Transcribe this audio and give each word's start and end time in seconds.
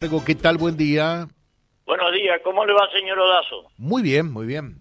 ¿Qué 0.00 0.34
tal? 0.34 0.56
Buen 0.56 0.78
día. 0.78 1.26
Buenos 1.84 2.12
días, 2.14 2.40
¿cómo 2.42 2.64
le 2.64 2.72
va, 2.72 2.90
señor 2.90 3.18
Odazo? 3.18 3.66
Muy 3.76 4.02
bien, 4.02 4.32
muy 4.32 4.46
bien. 4.46 4.76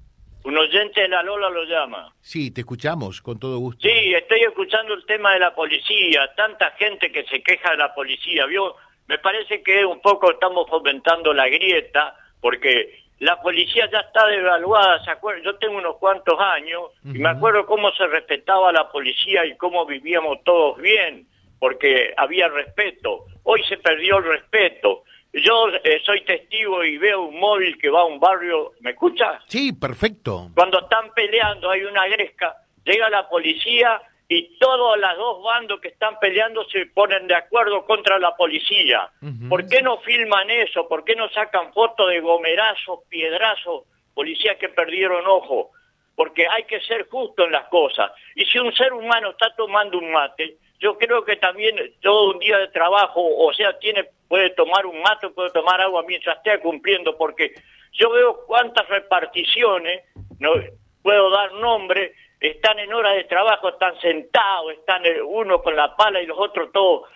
Un 0.45 0.57
oyente 0.57 1.01
de 1.01 1.09
la 1.09 1.21
Lola 1.23 1.49
lo 1.49 1.65
llama. 1.65 2.15
Sí, 2.21 2.51
te 2.51 2.61
escuchamos, 2.61 3.21
con 3.21 3.37
todo 3.37 3.57
gusto. 3.57 3.81
Sí, 3.85 4.13
estoy 4.13 4.43
escuchando 4.43 4.93
el 4.93 5.05
tema 5.05 5.33
de 5.33 5.39
la 5.39 5.53
policía, 5.53 6.33
tanta 6.37 6.71
gente 6.77 7.11
que 7.11 7.25
se 7.25 7.43
queja 7.43 7.71
de 7.71 7.77
la 7.79 7.93
policía, 7.93 8.45
¿vio? 8.45 8.77
Me 9.07 9.17
parece 9.17 9.61
que 9.61 9.83
un 9.83 9.99
poco 9.99 10.31
estamos 10.31 10.69
fomentando 10.69 11.33
la 11.33 11.49
grieta, 11.49 12.15
porque 12.39 13.03
la 13.19 13.41
policía 13.41 13.89
ya 13.91 13.99
está 13.99 14.25
devaluada, 14.25 15.03
¿se 15.03 15.11
acuerdan? 15.11 15.43
Yo 15.43 15.57
tengo 15.57 15.79
unos 15.79 15.97
cuantos 15.97 16.39
años 16.39 16.91
y 17.03 17.19
me 17.19 17.27
acuerdo 17.27 17.65
cómo 17.65 17.91
se 17.91 18.07
respetaba 18.07 18.71
la 18.71 18.89
policía 18.89 19.45
y 19.45 19.57
cómo 19.57 19.85
vivíamos 19.85 20.41
todos 20.45 20.77
bien, 20.77 21.27
porque 21.59 22.13
había 22.15 22.47
respeto. 22.47 23.25
Hoy 23.43 23.61
se 23.67 23.75
perdió 23.75 24.19
el 24.19 24.23
respeto. 24.23 25.03
Yo 25.31 25.67
eh, 25.83 26.01
soy 26.03 26.21
testigo 26.23 26.83
y 26.83 26.97
veo 26.97 27.21
un 27.21 27.39
móvil 27.39 27.77
que 27.77 27.89
va 27.89 28.01
a 28.01 28.05
un 28.05 28.19
barrio, 28.19 28.73
¿me 28.79 28.91
escucha? 28.91 29.39
Sí, 29.47 29.73
perfecto. 29.73 30.49
Cuando 30.55 30.79
están 30.79 31.13
peleando, 31.13 31.69
hay 31.69 31.83
una 31.83 32.07
gresca, 32.07 32.55
llega 32.83 33.09
la 33.09 33.29
policía 33.29 34.01
y 34.27 34.57
todos 34.57 34.97
los 34.97 35.17
dos 35.17 35.43
bandos 35.43 35.81
que 35.81 35.89
están 35.89 36.19
peleando 36.19 36.63
se 36.69 36.87
ponen 36.87 37.27
de 37.27 37.35
acuerdo 37.35 37.85
contra 37.85 38.17
la 38.19 38.35
policía. 38.35 39.09
¿Por 39.49 39.67
qué 39.67 39.81
no 39.81 39.97
filman 39.99 40.49
eso? 40.49 40.87
¿Por 40.87 41.03
qué 41.03 41.15
no 41.15 41.29
sacan 41.29 41.73
fotos 41.73 42.09
de 42.09 42.19
gomerazos, 42.19 42.99
piedrazos, 43.09 43.85
policías 44.13 44.57
que 44.57 44.69
perdieron 44.69 45.25
ojo? 45.27 45.71
Porque 46.15 46.47
hay 46.47 46.63
que 46.63 46.79
ser 46.81 47.07
justo 47.07 47.45
en 47.45 47.51
las 47.51 47.67
cosas. 47.69 48.11
Y 48.35 48.45
si 48.45 48.59
un 48.59 48.71
ser 48.73 48.93
humano 48.93 49.31
está 49.31 49.55
tomando 49.55 49.97
un 49.97 50.11
mate, 50.11 50.57
yo 50.79 50.97
creo 50.97 51.23
que 51.23 51.37
también 51.37 51.75
todo 52.01 52.31
un 52.31 52.39
día 52.39 52.57
de 52.59 52.67
trabajo, 52.67 53.21
o 53.21 53.51
sea, 53.53 53.79
tiene 53.79 54.09
puede 54.29 54.51
tomar 54.51 54.85
un 54.85 55.01
mate, 55.01 55.27
puede 55.29 55.49
tomar 55.49 55.81
agua 55.81 56.03
mientras 56.07 56.37
esté 56.37 56.57
cumpliendo, 56.61 57.17
porque 57.17 57.53
yo 57.91 58.09
veo 58.11 58.45
cuántas 58.47 58.87
reparticiones, 58.87 60.03
no 60.39 60.53
puedo 61.01 61.29
dar 61.31 61.51
nombre, 61.53 62.13
están 62.39 62.79
en 62.79 62.93
horas 62.93 63.15
de 63.15 63.25
trabajo, 63.25 63.69
están 63.69 63.99
sentados, 63.99 64.71
están 64.73 65.01
uno 65.25 65.61
con 65.61 65.75
la 65.75 65.95
pala 65.97 66.21
y 66.21 66.27
los 66.27 66.37
otros 66.39 66.71
todos. 66.71 67.09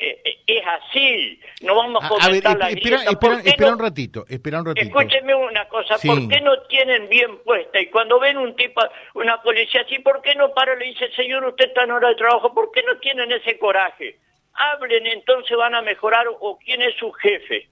Eh, 0.00 0.20
eh, 0.24 0.38
es 0.46 0.62
así, 0.64 1.40
no 1.62 1.74
vamos 1.74 2.04
a 2.04 2.08
comentar 2.08 2.56
la 2.56 2.70
espera, 2.70 3.02
espera, 3.02 3.40
espera 3.44 3.72
un 3.72 3.80
ratito, 3.80 4.24
espera 4.28 4.60
un 4.60 4.66
ratito. 4.66 4.86
Escúcheme 4.86 5.34
una 5.34 5.68
cosa, 5.68 5.96
¿por 5.98 6.28
qué 6.28 6.40
no 6.40 6.60
tienen 6.68 7.08
bien 7.08 7.38
puesta? 7.42 7.80
Y 7.80 7.86
cuando 7.86 8.20
ven 8.20 8.38
un 8.38 8.54
tipo, 8.54 8.80
una 9.14 9.42
policía 9.42 9.80
así, 9.80 9.98
¿por 9.98 10.22
qué 10.22 10.36
no 10.36 10.54
para 10.54 10.74
y 10.74 10.78
le 10.78 10.84
dice, 10.86 11.10
señor, 11.16 11.44
usted 11.46 11.66
está 11.66 11.82
en 11.82 11.90
hora 11.90 12.10
de 12.10 12.14
trabajo? 12.14 12.54
¿Por 12.54 12.70
qué 12.70 12.84
no 12.84 12.96
tienen 12.98 13.32
ese 13.32 13.58
coraje? 13.58 14.18
Hablen, 14.58 15.06
entonces 15.06 15.56
van 15.56 15.74
a 15.74 15.82
mejorar 15.82 16.26
o 16.40 16.58
quién 16.58 16.82
es 16.82 16.94
su 16.98 17.10
jefe. 17.12 17.68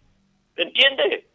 ¿Entiende? 0.56 1.26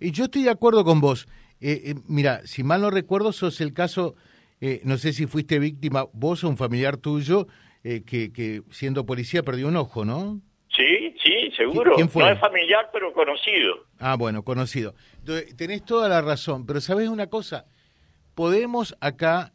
Y 0.00 0.10
yo 0.12 0.24
estoy 0.24 0.42
de 0.42 0.50
acuerdo 0.50 0.84
con 0.84 1.00
vos. 1.00 1.26
Eh, 1.60 1.80
eh, 1.86 1.94
mira, 2.08 2.46
si 2.46 2.62
mal 2.62 2.82
no 2.82 2.90
recuerdo, 2.90 3.32
sos 3.32 3.60
el 3.60 3.72
caso, 3.72 4.16
eh, 4.60 4.80
no 4.84 4.98
sé 4.98 5.12
si 5.12 5.26
fuiste 5.26 5.58
víctima, 5.58 6.06
vos 6.12 6.44
o 6.44 6.48
un 6.48 6.56
familiar 6.56 6.98
tuyo, 6.98 7.46
que, 7.82 8.32
que 8.32 8.62
siendo 8.70 9.04
policía 9.04 9.42
perdió 9.42 9.68
un 9.68 9.76
ojo, 9.76 10.06
¿no? 10.06 10.40
Sí, 10.74 11.14
sí, 11.22 11.50
seguro. 11.54 11.94
¿Quién 11.94 12.08
fue? 12.08 12.22
No 12.22 12.30
es 12.30 12.40
familiar, 12.40 12.88
pero 12.92 13.12
conocido. 13.12 13.84
Ah, 13.98 14.16
bueno, 14.16 14.42
conocido. 14.42 14.94
tenés 15.56 15.84
toda 15.84 16.08
la 16.08 16.22
razón, 16.22 16.64
pero 16.64 16.80
¿sabés 16.80 17.08
una 17.08 17.28
cosa? 17.28 17.66
Podemos 18.34 18.96
acá 19.00 19.53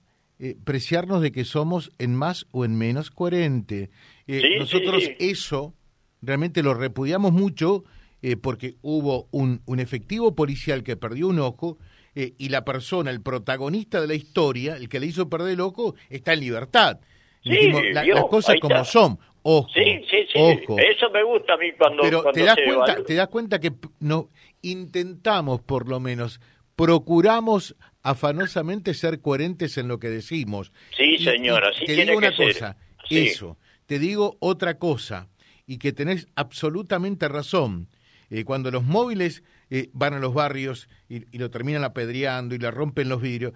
preciarnos 0.63 1.21
de 1.21 1.31
que 1.31 1.43
somos 1.43 1.91
en 1.99 2.15
más 2.15 2.47
o 2.51 2.63
en 2.63 2.77
menos 2.77 3.11
coherente. 3.11 3.89
Eh, 4.27 4.57
nosotros 4.59 5.03
eso 5.19 5.73
realmente 6.21 6.63
lo 6.63 6.73
repudiamos 6.73 7.31
mucho 7.31 7.83
eh, 8.21 8.37
porque 8.37 8.75
hubo 8.81 9.27
un, 9.31 9.61
un, 9.65 9.79
efectivo 9.79 10.35
policial 10.35 10.83
que 10.83 10.95
perdió 10.95 11.27
un 11.27 11.39
ojo 11.39 11.77
eh, 12.15 12.33
y 12.37 12.49
la 12.49 12.63
persona, 12.63 13.11
el 13.11 13.21
protagonista 13.21 13.99
de 14.01 14.07
la 14.07 14.13
historia, 14.13 14.75
el 14.75 14.87
que 14.87 14.99
le 14.99 15.07
hizo 15.07 15.29
perder 15.29 15.53
el 15.53 15.61
ojo, 15.61 15.95
está 16.09 16.33
en 16.33 16.41
libertad. 16.41 16.99
las 17.43 18.25
cosas 18.29 18.57
como 18.61 18.83
son. 18.83 19.17
Ojo, 19.41 19.67
sí. 19.73 20.01
Eso 20.33 21.09
me 21.11 21.23
gusta 21.23 21.53
a 21.53 21.57
mí 21.57 21.71
cuando. 21.77 22.03
Pero 22.03 22.23
te 22.31 22.43
das 22.43 22.57
cuenta, 22.65 23.03
te 23.03 23.15
das 23.15 23.27
cuenta 23.29 23.59
que 23.59 23.71
no 23.99 24.29
intentamos 24.61 25.61
por 25.61 25.87
lo 25.87 25.99
menos 25.99 26.41
procuramos 26.85 27.75
afanosamente 28.03 28.93
ser 28.93 29.21
coherentes 29.21 29.77
en 29.77 29.87
lo 29.87 29.99
que 29.99 30.09
decimos. 30.09 30.71
Sí, 30.95 31.17
señora, 31.17 31.73
sí 31.73 31.85
te 31.85 31.95
tiene 31.95 32.11
digo 32.11 32.17
una 32.17 32.31
que 32.31 32.53
cosa, 32.53 32.77
eso 33.09 33.57
te 33.89 33.97
digo 33.97 34.37
otra 34.39 34.77
cosa, 34.77 35.29
y 35.65 35.79
que 35.79 35.91
tenés 35.91 36.27
absolutamente 36.35 37.27
razón. 37.27 37.89
Eh, 38.29 38.43
cuando 38.43 38.69
los 38.69 38.83
móviles 38.83 39.41
eh, 39.71 39.89
van 39.93 40.13
a 40.13 40.19
los 40.19 40.35
barrios 40.35 40.87
y, 41.09 41.25
lo 41.35 41.49
terminan 41.49 41.83
apedreando 41.83 42.53
y 42.53 42.59
le 42.59 42.69
rompen 42.69 43.09
los 43.09 43.19
vidrios, 43.19 43.53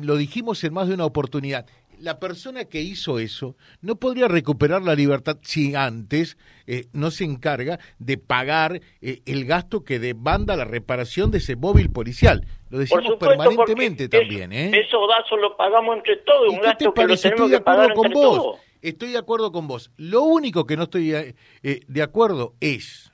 lo 0.00 0.16
dijimos 0.16 0.62
en 0.62 0.74
más 0.74 0.86
de 0.86 0.94
una 0.94 1.06
oportunidad. 1.06 1.66
La 2.04 2.20
persona 2.20 2.66
que 2.66 2.82
hizo 2.82 3.18
eso 3.18 3.56
no 3.80 3.96
podría 3.96 4.28
recuperar 4.28 4.82
la 4.82 4.94
libertad 4.94 5.38
si 5.42 5.74
antes 5.74 6.36
eh, 6.66 6.84
no 6.92 7.10
se 7.10 7.24
encarga 7.24 7.78
de 7.98 8.18
pagar 8.18 8.80
el 9.00 9.44
gasto 9.46 9.84
que 9.84 9.98
demanda 9.98 10.54
la 10.56 10.64
reparación 10.64 11.30
de 11.30 11.38
ese 11.38 11.56
móvil 11.56 11.90
policial. 11.90 12.46
Lo 12.68 12.78
decimos 12.78 13.16
permanentemente 13.18 14.08
también. 14.08 14.52
¿eh? 14.52 14.70
Eso 14.86 15.06
gasto 15.06 15.36
lo 15.36 15.56
pagamos 15.56 15.96
entre 15.96 16.16
todos, 16.18 16.50
un 16.50 16.60
gasto 16.60 16.92
que 16.92 17.06
lo 17.06 17.16
tenemos 17.16 17.50
que 17.50 17.60
pagar 17.60 17.90
entre 17.96 18.10
todos 18.10 18.58
estoy 18.88 19.12
de 19.12 19.18
acuerdo 19.18 19.50
con 19.50 19.66
vos. 19.66 19.90
Lo 19.96 20.22
único 20.22 20.66
que 20.66 20.76
no 20.76 20.84
estoy 20.84 21.14
eh, 21.14 21.34
eh, 21.62 21.80
de 21.88 22.02
acuerdo 22.02 22.54
es 22.60 23.12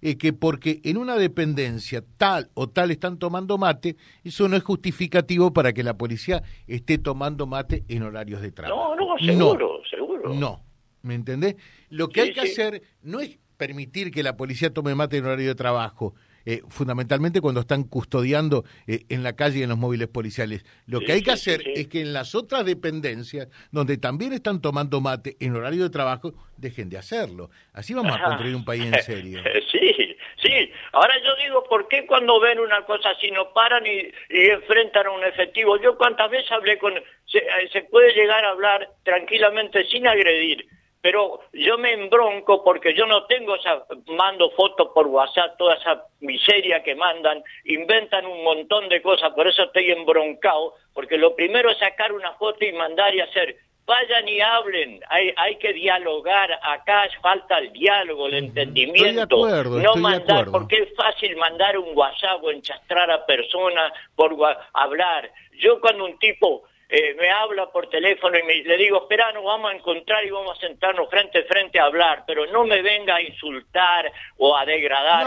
eh, 0.00 0.16
que 0.16 0.32
porque 0.32 0.80
en 0.84 0.96
una 0.96 1.16
dependencia 1.16 2.04
tal 2.16 2.50
o 2.54 2.68
tal 2.68 2.90
están 2.90 3.18
tomando 3.18 3.58
mate, 3.58 3.96
eso 4.24 4.48
no 4.48 4.56
es 4.56 4.62
justificativo 4.62 5.52
para 5.52 5.72
que 5.72 5.82
la 5.82 5.96
policía 5.96 6.42
esté 6.66 6.98
tomando 6.98 7.46
mate 7.46 7.84
en 7.88 8.02
horarios 8.02 8.40
de 8.40 8.52
trabajo. 8.52 8.94
No, 8.96 9.16
no, 9.16 9.18
seguro, 9.18 9.80
seguro. 9.90 10.34
No, 10.34 10.62
¿me 11.02 11.14
entendés? 11.14 11.56
Lo 11.88 12.08
que 12.08 12.22
hay 12.22 12.32
que 12.32 12.40
hacer 12.40 12.82
no 13.02 13.20
es 13.20 13.38
permitir 13.56 14.10
que 14.10 14.22
la 14.22 14.36
policía 14.36 14.72
tome 14.72 14.94
mate 14.94 15.18
en 15.18 15.26
horario 15.26 15.48
de 15.48 15.54
trabajo, 15.54 16.14
eh, 16.50 16.62
fundamentalmente 16.70 17.42
cuando 17.42 17.60
están 17.60 17.84
custodiando 17.84 18.64
eh, 18.86 19.04
en 19.10 19.22
la 19.22 19.36
calle 19.36 19.58
y 19.58 19.62
en 19.64 19.68
los 19.68 19.76
móviles 19.76 20.08
policiales. 20.08 20.64
Lo 20.86 21.00
que 21.00 21.12
hay 21.12 21.22
que 21.22 21.32
hacer 21.32 21.60
es 21.74 21.88
que 21.88 22.00
en 22.00 22.14
las 22.14 22.34
otras 22.34 22.64
dependencias, 22.64 23.48
donde 23.70 23.98
también 23.98 24.32
están 24.32 24.62
tomando 24.62 25.02
mate 25.02 25.36
en 25.40 25.54
horario 25.54 25.82
de 25.82 25.90
trabajo, 25.90 26.32
dejen 26.56 26.88
de 26.88 26.96
hacerlo. 26.96 27.50
Así 27.74 27.92
vamos 27.92 28.16
a 28.18 28.24
construir 28.24 28.56
un 28.56 28.64
país 28.64 28.86
en 28.86 29.02
serio. 29.02 29.42
Sí, 29.70 30.16
sí. 30.42 30.72
Ahora 30.92 31.12
yo 31.22 31.36
digo, 31.44 31.64
¿por 31.64 31.86
qué 31.88 32.06
cuando 32.06 32.40
ven 32.40 32.58
una 32.58 32.86
cosa 32.86 33.10
así 33.10 33.30
no 33.30 33.52
paran 33.52 33.84
y, 33.86 34.10
enfrentan 34.30 35.06
a 35.08 35.10
un 35.10 35.24
efectivo? 35.24 35.78
Yo 35.82 35.98
cuántas 35.98 36.30
veces 36.30 36.50
hablé 36.50 36.78
con... 36.78 36.94
se 37.26 37.82
puede 37.90 38.14
llegar 38.14 38.42
a 38.46 38.50
hablar 38.52 38.88
tranquilamente 39.04 39.84
sin 39.88 40.06
agredir 40.06 40.66
pero 41.00 41.40
yo 41.52 41.78
me 41.78 41.92
embronco 41.92 42.64
porque 42.64 42.94
yo 42.94 43.06
no 43.06 43.24
tengo 43.26 43.54
esa, 43.54 43.84
mando 44.06 44.50
fotos 44.50 44.88
por 44.94 45.06
WhatsApp, 45.06 45.56
toda 45.56 45.74
esa 45.74 46.04
miseria 46.20 46.82
que 46.82 46.94
mandan, 46.94 47.42
inventan 47.64 48.26
un 48.26 48.42
montón 48.42 48.88
de 48.88 49.00
cosas, 49.00 49.32
por 49.32 49.46
eso 49.46 49.64
estoy 49.64 49.90
embroncado, 49.90 50.74
porque 50.92 51.16
lo 51.16 51.36
primero 51.36 51.70
es 51.70 51.78
sacar 51.78 52.12
una 52.12 52.32
foto 52.34 52.64
y 52.64 52.72
mandar 52.72 53.14
y 53.14 53.20
hacer, 53.20 53.56
vayan 53.86 54.28
y 54.28 54.40
hablen, 54.40 55.00
hay, 55.08 55.32
hay 55.36 55.56
que 55.56 55.72
dialogar, 55.72 56.50
acá 56.62 57.08
falta 57.22 57.58
el 57.58 57.72
diálogo, 57.72 58.26
el 58.26 58.34
entendimiento, 58.34 59.48
no 59.64 59.96
mandar, 59.96 60.50
porque 60.50 60.76
es 60.76 60.94
fácil 60.94 61.36
mandar 61.36 61.78
un 61.78 61.96
WhatsApp 61.96 62.42
o 62.42 62.50
enchastrar 62.50 63.10
a 63.10 63.24
personas 63.24 63.92
por 64.14 64.36
hablar. 64.74 65.30
Yo 65.58 65.80
cuando 65.80 66.04
un 66.04 66.18
tipo 66.18 66.64
eh, 66.90 67.14
me 67.18 67.28
habla 67.30 67.70
por 67.70 67.90
teléfono 67.90 68.38
y 68.38 68.42
me, 68.44 68.62
le 68.62 68.78
digo, 68.78 69.02
espera, 69.02 69.30
nos 69.32 69.44
vamos 69.44 69.70
a 69.70 69.74
encontrar 69.74 70.24
y 70.24 70.30
vamos 70.30 70.56
a 70.56 70.60
sentarnos 70.60 71.10
frente 71.10 71.40
a 71.40 71.44
frente 71.44 71.78
a 71.78 71.84
hablar, 71.84 72.24
pero 72.26 72.46
no 72.46 72.64
me 72.64 72.80
venga 72.80 73.16
a 73.16 73.22
insultar 73.22 74.10
o 74.38 74.56
a 74.56 74.64
degradar 74.64 75.26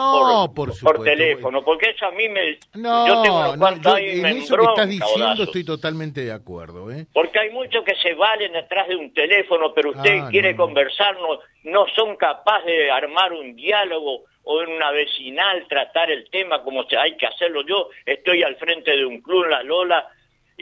por, 0.55 0.71
por, 0.79 1.03
teléfono, 1.03 1.63
porque 1.63 1.91
eso 1.91 2.07
a 2.07 2.11
mí 2.11 2.27
me... 2.29 2.57
No, 2.73 3.07
yo 3.07 3.21
tengo 3.21 3.55
no, 3.55 3.97
en 3.97 4.25
eso 4.25 4.57
que 4.57 4.63
estás 4.63 4.89
diciendo 4.89 5.43
estoy 5.43 5.63
totalmente 5.63 6.21
de 6.25 6.31
acuerdo. 6.31 6.91
¿eh? 6.91 7.05
Porque 7.13 7.37
hay 7.37 7.51
muchos 7.51 7.83
que 7.85 7.95
se 7.97 8.15
valen 8.15 8.53
detrás 8.53 8.87
de 8.87 8.95
un 8.95 9.13
teléfono, 9.13 9.71
pero 9.71 9.91
usted 9.91 10.19
ah, 10.19 10.29
quiere 10.31 10.55
conversar, 10.55 11.15
no, 11.63 11.85
son 11.95 12.15
capaces 12.15 12.65
de 12.65 12.89
armar 12.89 13.33
un 13.33 13.55
diálogo 13.55 14.23
o 14.43 14.61
en 14.63 14.69
una 14.69 14.89
vecinal 14.89 15.67
tratar 15.67 16.09
el 16.09 16.27
tema 16.31 16.63
como 16.63 16.85
hay 16.97 17.15
que 17.17 17.27
hacerlo. 17.27 17.61
Yo 17.67 17.89
estoy 18.03 18.41
al 18.41 18.55
frente 18.55 18.97
de 18.97 19.05
un 19.05 19.21
club, 19.21 19.45
La 19.45 19.61
Lola, 19.61 20.09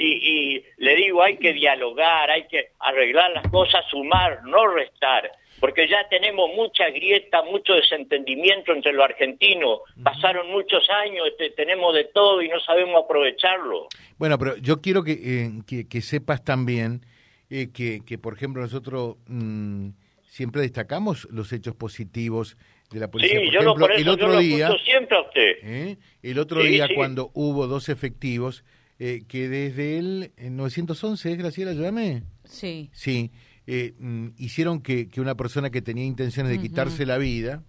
y, 0.01 0.63
le 0.77 0.95
digo, 0.95 1.21
hay 1.21 1.37
que 1.37 1.53
dialogar, 1.53 2.29
hay 2.29 2.47
que 2.47 2.69
arreglar 2.79 3.31
las 3.31 3.47
cosas, 3.49 3.83
sumar, 3.89 4.43
no 4.45 4.67
restar, 4.67 5.29
porque 5.59 5.87
ya 5.87 6.07
tenemos 6.09 6.49
mucha 6.55 6.89
grieta, 6.89 7.43
mucho 7.43 7.73
desentendimiento 7.73 8.71
entre 8.71 8.93
los 8.93 9.03
argentinos, 9.03 9.79
pasaron 10.01 10.49
muchos 10.51 10.87
años, 10.89 11.27
este, 11.27 11.49
tenemos 11.51 11.93
de 11.93 12.05
todo 12.05 12.41
y 12.41 12.47
no 12.47 12.59
sabemos 12.61 13.03
aprovecharlo. 13.03 13.87
Bueno, 14.17 14.37
pero 14.37 14.55
yo 14.57 14.81
quiero 14.81 15.03
que, 15.03 15.11
eh, 15.11 15.85
que, 15.89 16.01
sepas 16.01 16.43
también 16.43 17.01
eh, 17.49 17.67
que, 17.73 17.99
que, 18.05 18.17
por 18.17 18.33
ejemplo, 18.33 18.61
nosotros 18.61 19.17
mm, 19.27 19.89
siempre 20.23 20.61
destacamos 20.61 21.27
los 21.31 21.51
hechos 21.51 21.75
positivos 21.75 22.55
de 22.91 22.99
la 22.99 23.11
policía. 23.11 23.39
Sí, 23.39 23.45
por 23.45 23.53
yo 23.53 23.61
lo, 23.61 23.75
por 23.75 23.91
eso 23.91 24.01
el 24.01 24.09
otro 24.09 24.33
yo 24.33 24.39
día, 24.39 24.69
siempre 24.85 25.17
a 25.17 25.21
usted. 25.21 25.51
¿eh? 25.63 25.97
el 26.23 26.39
otro 26.39 26.61
Sí, 26.61 26.67
día 26.69 26.87
sí. 26.87 26.95
cuando 26.95 27.31
hubo 27.33 27.67
dos 27.67 27.89
efectivos 27.89 28.63
eh, 28.99 29.23
que 29.27 29.47
desde 29.49 29.97
el 29.97 30.31
en 30.37 30.55
911, 30.57 31.31
¿es 31.31 31.37
Graciela, 31.37 31.71
ayúdame? 31.71 32.23
Sí. 32.43 32.89
Sí, 32.93 33.31
eh, 33.67 33.93
mm, 33.99 34.29
hicieron 34.37 34.81
que, 34.81 35.07
que 35.07 35.21
una 35.21 35.35
persona 35.35 35.69
que 35.69 35.81
tenía 35.81 36.05
intenciones 36.05 36.51
de 36.51 36.59
quitarse 36.59 37.05
la 37.05 37.17
vida 37.17 37.63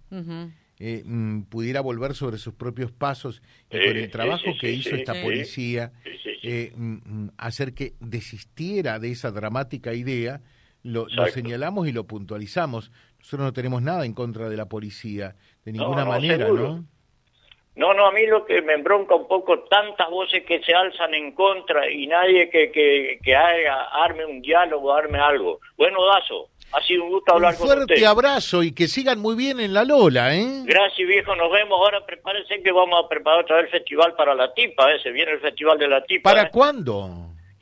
eh, 0.79 1.03
mm, 1.05 1.43
pudiera 1.43 1.79
volver 1.81 2.15
sobre 2.15 2.37
sus 2.39 2.53
propios 2.55 2.91
pasos 2.91 3.41
y 3.69 3.77
con 3.87 3.97
el 3.97 4.09
trabajo 4.09 4.45
sí, 4.53 4.57
que 4.59 4.67
sí, 4.73 4.79
hizo 4.79 4.89
sí, 4.91 4.95
esta 4.97 5.13
sí. 5.13 5.21
policía, 5.23 5.91
Sí, 6.03 6.09
sí, 6.23 6.29
sí. 6.41 6.47
eh, 6.47 6.73
mm, 6.75 6.93
mm, 7.25 7.31
hacer 7.37 7.73
que 7.73 7.93
desistiera 7.99 8.97
de 8.99 9.11
esa 9.11 9.31
dramática 9.31 9.93
idea, 9.93 10.41
lo, 10.83 11.07
lo 11.09 11.27
señalamos 11.27 11.87
y 11.87 11.91
lo 11.91 12.07
puntualizamos. 12.07 12.91
Nosotros 13.19 13.41
no 13.45 13.53
tenemos 13.53 13.83
nada 13.83 14.03
en 14.05 14.13
contra 14.13 14.49
de 14.49 14.57
la 14.57 14.67
policía, 14.67 15.35
de 15.63 15.73
No, 15.73 15.83
ninguna 15.83 16.03
no, 16.05 16.09
manera, 16.09 16.45
seguro. 16.45 16.75
¿no? 16.77 16.85
No, 17.75 17.93
no, 17.93 18.05
a 18.05 18.11
mí 18.11 18.25
lo 18.25 18.45
que 18.45 18.61
me 18.61 18.73
embronca 18.73 19.15
un 19.15 19.27
poco, 19.27 19.59
tantas 19.61 20.09
voces 20.09 20.43
que 20.45 20.61
se 20.61 20.73
alzan 20.73 21.13
en 21.13 21.31
contra 21.33 21.89
y 21.89 22.05
nadie 22.05 22.49
que, 22.49 22.69
que, 22.71 23.17
que 23.23 23.35
haga, 23.35 23.85
arme 23.93 24.25
un 24.25 24.41
diálogo, 24.41 24.93
arme 24.93 25.19
algo. 25.19 25.59
Bueno, 25.77 26.05
Dazo, 26.05 26.49
ha 26.73 26.81
sido 26.83 27.05
un 27.05 27.11
gusto 27.11 27.33
hablar 27.33 27.53
Un 27.53 27.59
con 27.59 27.67
fuerte 27.67 27.93
usted. 27.93 28.05
abrazo 28.05 28.61
y 28.63 28.73
que 28.73 28.87
sigan 28.89 29.19
muy 29.19 29.35
bien 29.35 29.61
en 29.61 29.73
la 29.73 29.85
Lola, 29.85 30.35
¿eh? 30.35 30.63
Gracias, 30.65 31.07
viejo, 31.07 31.33
nos 31.35 31.49
vemos. 31.49 31.79
Ahora 31.79 32.05
prepárense 32.05 32.61
que 32.61 32.71
vamos 32.73 33.03
a 33.05 33.07
preparar 33.07 33.41
otra 33.41 33.55
vez 33.57 33.65
el 33.65 33.71
festival 33.71 34.15
para 34.15 34.35
la 34.35 34.53
tipa, 34.53 34.91
ese 34.93 35.09
viene 35.11 35.31
el 35.31 35.39
festival 35.39 35.77
de 35.77 35.87
la 35.87 36.03
tipa. 36.03 36.29
¿Para 36.29 36.47
¿eh? 36.47 36.49
cuándo? 36.51 37.09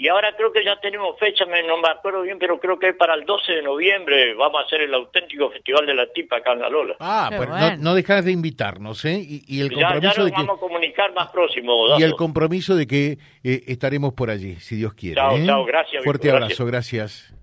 Y 0.01 0.07
ahora 0.07 0.34
creo 0.38 0.50
que 0.54 0.63
ya 0.63 0.80
tenemos 0.80 1.19
fecha, 1.19 1.46
me- 1.46 1.62
no 1.68 1.78
me 1.78 1.90
acuerdo 1.90 2.22
bien, 2.22 2.40
pero 2.40 2.57
creo 2.57 2.80
que 2.80 2.88
es 2.90 2.96
para 2.96 3.16
el 3.16 3.25
12 3.25 3.51
de 3.51 3.62
noviembre 3.62 4.34
vamos 4.34 4.62
a 4.62 4.66
hacer 4.66 4.80
el 4.80 4.94
auténtico 4.94 5.50
festival 5.51 5.86
de 5.86 5.94
la 5.94 6.07
tipa 6.13 6.38
acá 6.38 6.54
en 6.54 6.60
La 6.62 6.69
Lola. 6.69 6.96
Ah, 7.01 7.28
Qué 7.30 7.36
pero 7.38 7.51
bueno. 7.51 7.72
no, 7.72 7.78
no 7.84 7.94
dejas 7.96 8.24
de 8.24 8.31
invitarnos, 8.31 9.04
¿eh? 9.04 9.19
Y, 9.19 9.44
y 9.46 9.60
el 9.60 9.69
ya, 9.72 9.75
ya 9.75 9.84
compromiso 9.92 10.18
nos 10.22 10.25
de 10.25 10.31
que 10.31 10.38
vamos 10.42 10.57
a 10.57 10.60
comunicar 10.62 11.13
más 11.13 11.28
próximo, 11.31 11.98
y 12.00 12.04
el 12.04 12.13
compromiso 12.16 12.78
de 12.78 12.88
que 12.88 13.18
eh, 13.44 13.63
estaremos 13.68 14.13
por 14.13 14.30
allí, 14.30 14.56
si 14.56 14.78
Dios 14.78 14.94
quiere. 14.94 15.16
Chao, 15.16 15.36
¿eh? 15.38 15.46
chao, 15.46 15.66
gracias, 15.66 16.02
Fuerte 16.06 16.31
abrazo, 16.31 16.66
gracias. 16.66 17.34